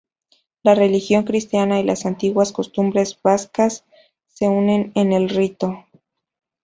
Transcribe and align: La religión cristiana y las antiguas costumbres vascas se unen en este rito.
La 0.63 0.73
religión 0.73 1.25
cristiana 1.25 1.79
y 1.79 1.83
las 1.83 2.07
antiguas 2.07 2.51
costumbres 2.53 3.19
vascas 3.21 3.85
se 4.25 4.47
unen 4.47 4.91
en 4.95 5.13
este 5.13 5.35
rito. 5.35 5.85